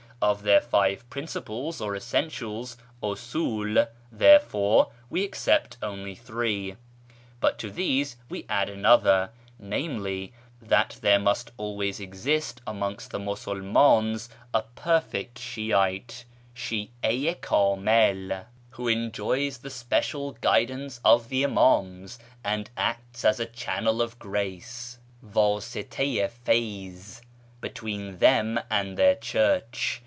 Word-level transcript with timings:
Of 0.23 0.43
their 0.43 0.61
five 0.61 1.09
principles 1.09 1.81
or 1.81 1.95
essentials 1.95 2.77
(tcsiil), 3.01 3.87
therefore, 4.11 4.91
we 5.09 5.23
accept 5.23 5.77
only 5.81 6.13
three; 6.13 6.75
but 7.39 7.57
to 7.57 7.71
these 7.71 8.17
we 8.29 8.45
add 8.47 8.69
another, 8.69 9.31
namely, 9.57 10.33
that 10.61 10.99
there 11.01 11.17
must 11.17 11.49
always 11.57 11.99
exist 11.99 12.61
amongst 12.67 13.09
the 13.09 13.17
Musulmans 13.17 14.29
a' 14.53 14.61
Perfect 14.85 15.39
Shi'ite' 15.39 16.25
(Shi 16.53 16.91
a 17.03 17.31
i 17.31 17.33
kdmil) 17.33 18.45
who 18.69 18.87
enjoys 18.87 19.57
the 19.57 19.71
special 19.71 20.33
KIRMAN 20.33 20.91
society 20.91 20.99
475 21.01 21.01
guidance 21.01 21.01
of 21.03 21.29
the 21.29 21.43
Imams, 21.43 22.19
aud 22.45 22.69
acts 22.77 23.25
as 23.25 23.39
a 23.39 23.47
Channel 23.47 24.03
of 24.03 24.19
Grace 24.19 24.99
(Wdsita 25.25 26.25
i 26.25 26.29
feyz) 26.45 27.21
between 27.59 28.19
tliem 28.19 28.63
and 28.69 28.97
their 28.99 29.15
Church. 29.15 29.97